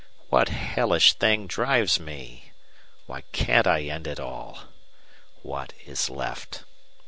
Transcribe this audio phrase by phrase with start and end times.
[0.29, 2.53] What hellish thing drives me?
[3.05, 4.61] Why can't I end it all?
[5.43, 6.63] What is left?